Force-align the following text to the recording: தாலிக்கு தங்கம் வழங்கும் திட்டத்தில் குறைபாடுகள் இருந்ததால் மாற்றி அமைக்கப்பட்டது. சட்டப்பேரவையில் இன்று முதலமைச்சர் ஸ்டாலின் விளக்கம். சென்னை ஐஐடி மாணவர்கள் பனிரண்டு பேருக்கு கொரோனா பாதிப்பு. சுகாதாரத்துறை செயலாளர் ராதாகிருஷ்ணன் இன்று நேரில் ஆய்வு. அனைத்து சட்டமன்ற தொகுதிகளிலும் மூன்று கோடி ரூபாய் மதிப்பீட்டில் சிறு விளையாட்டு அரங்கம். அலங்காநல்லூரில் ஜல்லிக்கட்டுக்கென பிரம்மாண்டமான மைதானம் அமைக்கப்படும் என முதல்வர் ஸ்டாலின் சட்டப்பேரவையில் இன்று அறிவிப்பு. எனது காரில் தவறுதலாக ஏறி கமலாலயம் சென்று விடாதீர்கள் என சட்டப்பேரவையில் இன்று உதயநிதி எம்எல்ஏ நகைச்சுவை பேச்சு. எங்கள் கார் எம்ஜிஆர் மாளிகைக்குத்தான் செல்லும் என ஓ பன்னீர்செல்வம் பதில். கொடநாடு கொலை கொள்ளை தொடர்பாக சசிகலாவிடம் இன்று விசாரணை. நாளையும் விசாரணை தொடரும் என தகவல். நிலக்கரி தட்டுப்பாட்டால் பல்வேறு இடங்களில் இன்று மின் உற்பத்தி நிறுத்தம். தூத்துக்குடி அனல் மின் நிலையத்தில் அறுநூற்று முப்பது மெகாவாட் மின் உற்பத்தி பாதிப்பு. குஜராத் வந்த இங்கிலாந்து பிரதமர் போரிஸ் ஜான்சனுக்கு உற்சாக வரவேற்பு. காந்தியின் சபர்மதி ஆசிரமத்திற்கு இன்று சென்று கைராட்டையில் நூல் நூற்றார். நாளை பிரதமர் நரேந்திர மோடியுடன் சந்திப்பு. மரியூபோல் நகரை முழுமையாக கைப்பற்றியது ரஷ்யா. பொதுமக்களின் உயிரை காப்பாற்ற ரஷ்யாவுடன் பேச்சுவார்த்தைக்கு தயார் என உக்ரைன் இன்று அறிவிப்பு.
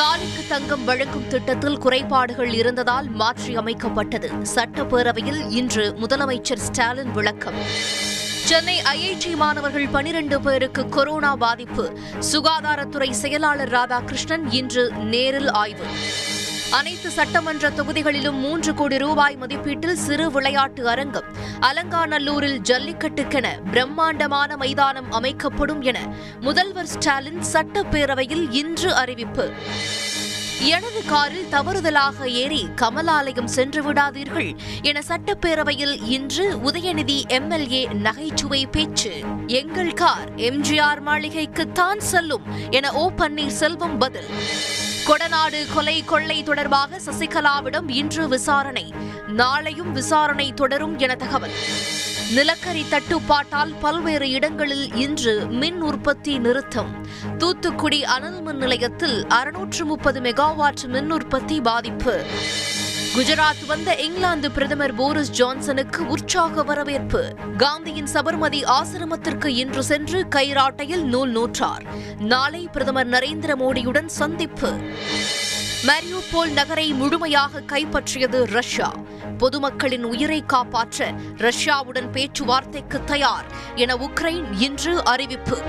தாலிக்கு 0.00 0.46
தங்கம் 0.48 0.84
வழங்கும் 0.84 1.26
திட்டத்தில் 1.28 1.78
குறைபாடுகள் 1.78 2.52
இருந்ததால் 2.52 3.08
மாற்றி 3.08 3.56
அமைக்கப்பட்டது. 3.56 4.46
சட்டப்பேரவையில் 4.54 5.50
இன்று 5.50 5.94
முதலமைச்சர் 6.00 6.56
ஸ்டாலின் 6.56 7.12
விளக்கம். 7.12 7.54
சென்னை 8.44 8.80
ஐஐடி 8.80 9.36
மாணவர்கள் 9.36 9.88
பனிரண்டு 9.88 10.40
பேருக்கு 10.40 10.88
கொரோனா 10.88 11.36
பாதிப்பு. 11.36 11.98
சுகாதாரத்துறை 12.32 13.10
செயலாளர் 13.10 13.70
ராதாகிருஷ்ணன் 13.70 14.46
இன்று 14.50 14.92
நேரில் 14.92 15.50
ஆய்வு. 15.50 15.84
அனைத்து 16.72 17.10
சட்டமன்ற 17.10 17.70
தொகுதிகளிலும் 17.70 18.38
மூன்று 18.38 18.74
கோடி 18.74 18.98
ரூபாய் 18.98 19.36
மதிப்பீட்டில் 19.36 19.94
சிறு 19.94 20.30
விளையாட்டு 20.30 20.88
அரங்கம். 20.88 21.24
அலங்காநல்லூரில் 21.60 22.58
ஜல்லிக்கட்டுக்கென 22.68 23.46
பிரம்மாண்டமான 23.70 24.56
மைதானம் 24.56 25.10
அமைக்கப்படும் 25.10 25.82
என 25.82 25.98
முதல்வர் 26.40 26.86
ஸ்டாலின் 26.86 27.40
சட்டப்பேரவையில் 27.52 28.50
இன்று 28.50 28.94
அறிவிப்பு. 28.94 29.50
எனது 30.60 31.02
காரில் 31.06 31.50
தவறுதலாக 31.50 32.28
ஏறி 32.28 32.68
கமலாலயம் 32.76 33.52
சென்று 33.56 33.92
விடாதீர்கள் 33.92 34.56
என 34.82 35.02
சட்டப்பேரவையில் 35.08 35.96
இன்று 36.02 36.56
உதயநிதி 36.56 37.26
எம்எல்ஏ 37.28 37.88
நகைச்சுவை 37.92 38.66
பேச்சு. 38.66 39.12
எங்கள் 39.46 39.92
கார் 39.92 40.34
எம்ஜிஆர் 40.34 41.02
மாளிகைக்குத்தான் 41.06 41.98
செல்லும் 41.98 42.42
என 42.70 42.92
ஓ 42.92 43.10
பன்னீர்செல்வம் 43.10 43.98
பதில். 43.98 44.30
கொடநாடு 45.10 45.74
கொலை 45.74 46.04
கொள்ளை 46.04 46.42
தொடர்பாக 46.42 47.00
சசிகலாவிடம் 47.06 47.90
இன்று 47.90 48.28
விசாரணை. 48.28 48.94
நாளையும் 49.36 49.90
விசாரணை 49.92 50.52
தொடரும் 50.52 50.98
என 50.98 51.14
தகவல். 51.14 51.50
நிலக்கரி 52.34 52.84
தட்டுப்பாட்டால் 52.90 53.74
பல்வேறு 53.80 54.30
இடங்களில் 54.30 54.94
இன்று 54.94 55.46
மின் 55.46 55.80
உற்பத்தி 55.80 56.38
நிறுத்தம். 56.38 57.06
தூத்துக்குடி 57.38 58.04
அனல் 58.04 58.42
மின் 58.42 58.56
நிலையத்தில் 58.56 59.26
அறுநூற்று 59.26 59.84
முப்பது 59.84 60.20
மெகாவாட் 60.20 60.86
மின் 60.86 61.10
உற்பத்தி 61.10 61.60
பாதிப்பு. 61.60 62.24
குஜராத் 63.16 63.66
வந்த 63.66 63.94
இங்கிலாந்து 63.94 64.50
பிரதமர் 64.50 64.94
போரிஸ் 64.94 65.42
ஜான்சனுக்கு 65.42 65.96
உற்சாக 65.96 66.62
வரவேற்பு. 66.62 67.34
காந்தியின் 67.56 68.08
சபர்மதி 68.12 68.64
ஆசிரமத்திற்கு 68.64 69.46
இன்று 69.46 69.82
சென்று 69.82 70.28
கைராட்டையில் 70.28 71.02
நூல் 71.02 71.30
நூற்றார். 71.30 71.82
நாளை 72.18 72.68
பிரதமர் 72.72 73.08
நரேந்திர 73.08 73.54
மோடியுடன் 73.56 74.06
சந்திப்பு. 74.06 74.72
மரியூபோல் 75.86 76.52
நகரை 76.52 76.92
முழுமையாக 76.92 77.60
கைப்பற்றியது 77.60 78.44
ரஷ்யா. 78.44 78.94
பொதுமக்களின் 79.38 80.04
உயிரை 80.04 80.44
காப்பாற்ற 80.46 81.12
ரஷ்யாவுடன் 81.36 82.10
பேச்சுவார்த்தைக்கு 82.10 83.04
தயார் 83.04 83.44
என 83.74 83.94
உக்ரைன் 83.94 84.44
இன்று 84.58 85.04
அறிவிப்பு. 85.04 85.62